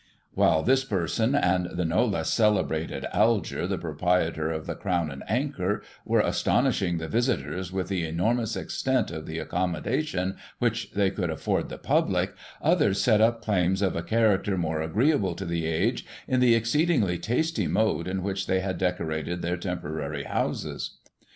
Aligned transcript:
"While 0.33 0.63
this 0.63 0.83
person, 0.83 1.35
and 1.35 1.77
the 1.77 1.85
no 1.85 2.03
less 2.03 2.33
celebrated 2.33 3.05
Alger, 3.13 3.67
the 3.67 3.77
proprietor 3.77 4.49
of 4.49 4.65
the 4.65 4.73
Crown 4.73 5.11
and 5.11 5.21
Anchor, 5.29 5.83
were 6.05 6.21
astonishing 6.21 6.97
the 6.97 7.07
visitors 7.07 7.71
with 7.71 7.87
the 7.87 8.07
enormous 8.07 8.55
extent 8.55 9.11
of 9.11 9.27
the 9.27 9.37
accommodation 9.37 10.37
which 10.57 10.89
they 10.93 11.11
could 11.11 11.29
afford 11.29 11.69
the 11.69 11.77
public, 11.77 12.33
others 12.63 12.99
set 12.99 13.21
up 13.21 13.43
claims 13.43 13.83
of 13.83 13.95
a 13.95 14.01
character 14.01 14.57
more 14.57 14.81
agreeable 14.81 15.35
to 15.35 15.45
the 15.45 15.67
age 15.67 16.03
in 16.27 16.39
the 16.39 16.55
exceedingly 16.55 17.19
tasty 17.19 17.67
mode 17.67 18.07
in 18.07 18.23
which 18.23 18.47
they 18.47 18.59
had 18.59 18.79
decorated 18.79 19.43
their 19.43 19.55
temporary 19.55 20.23
houses. 20.23 20.97